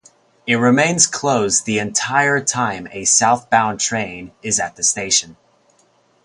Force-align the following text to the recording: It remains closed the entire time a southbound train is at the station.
It 0.47 0.55
remains 0.55 1.05
closed 1.05 1.65
the 1.65 1.77
entire 1.77 2.43
time 2.43 2.87
a 2.91 3.05
southbound 3.05 3.79
train 3.79 4.31
is 4.41 4.59
at 4.59 4.75
the 4.75 4.83
station. 4.83 5.37